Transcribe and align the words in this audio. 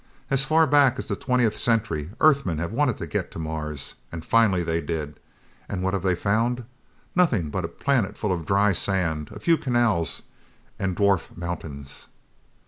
As 0.31 0.43
far 0.43 0.65
back 0.65 0.97
as 0.97 1.05
the 1.05 1.15
twentieth 1.15 1.55
century, 1.55 2.09
Earthmen 2.19 2.57
have 2.57 2.71
wanted 2.71 2.97
to 2.97 3.05
get 3.05 3.29
to 3.33 3.37
Mars. 3.37 3.93
And 4.11 4.25
finally 4.25 4.63
they 4.63 4.81
did. 4.81 5.19
And 5.69 5.83
what 5.83 5.93
have 5.93 6.01
they 6.01 6.15
found? 6.15 6.63
Nothing 7.15 7.51
but 7.51 7.63
a 7.65 7.67
planet 7.67 8.17
full 8.17 8.33
of 8.33 8.47
dry 8.47 8.71
sand, 8.71 9.29
a 9.31 9.39
few 9.39 9.59
canals 9.59 10.23
and 10.79 10.95
dwarf 10.97 11.37
mountains." 11.37 12.07